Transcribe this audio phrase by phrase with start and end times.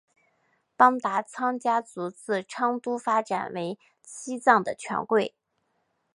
[0.75, 5.35] 邦达仓家族自昌都发展为西藏的权贵。